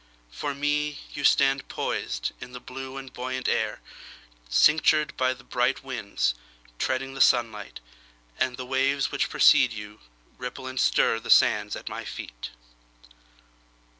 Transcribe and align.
For 0.31 0.55
me, 0.55 0.97
You 1.13 1.23
stand 1.23 1.67
poisedIn 1.67 2.53
the 2.53 2.59
blue 2.59 2.97
and 2.97 3.13
buoyant 3.13 3.47
air, 3.47 3.81
Cinctured 4.49 5.15
by 5.15 5.31
bright 5.35 5.83
winds, 5.83 6.33
Treading 6.79 7.13
the 7.13 7.21
sunlight. 7.21 7.79
And 8.39 8.57
the 8.57 8.65
waves 8.65 9.11
which 9.11 9.29
precede 9.29 9.69
youRipple 9.73 10.67
and 10.67 10.79
stirThe 10.79 11.29
sands 11.29 11.75
at 11.75 11.87
my 11.87 12.03
feet. 12.03 12.49